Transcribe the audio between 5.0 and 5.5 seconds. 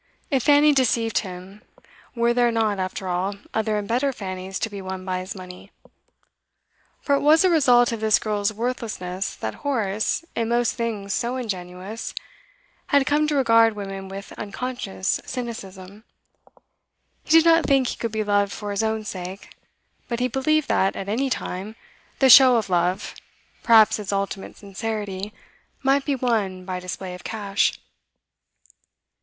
by his